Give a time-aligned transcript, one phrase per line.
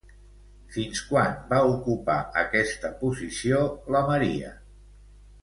[0.77, 2.15] Fins quan va ocupar
[2.45, 3.61] aquesta posició
[3.97, 4.53] la Maria?